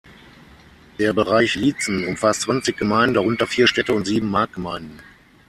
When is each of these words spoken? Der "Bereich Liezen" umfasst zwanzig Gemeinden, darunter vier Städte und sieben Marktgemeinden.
Der 0.97 1.13
"Bereich 1.13 1.53
Liezen" 1.53 2.07
umfasst 2.07 2.41
zwanzig 2.41 2.75
Gemeinden, 2.75 3.13
darunter 3.13 3.45
vier 3.45 3.67
Städte 3.67 3.93
und 3.93 4.07
sieben 4.07 4.31
Marktgemeinden. 4.31 4.99